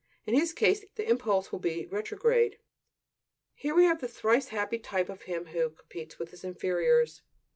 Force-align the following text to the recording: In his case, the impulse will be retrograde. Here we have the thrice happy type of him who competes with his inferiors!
In 0.25 0.33
his 0.33 0.51
case, 0.51 0.83
the 0.95 1.07
impulse 1.07 1.51
will 1.51 1.59
be 1.59 1.85
retrograde. 1.85 2.57
Here 3.53 3.75
we 3.75 3.83
have 3.83 4.01
the 4.01 4.07
thrice 4.07 4.47
happy 4.47 4.79
type 4.79 5.09
of 5.09 5.21
him 5.29 5.45
who 5.45 5.69
competes 5.69 6.17
with 6.17 6.31
his 6.31 6.43
inferiors! 6.43 7.21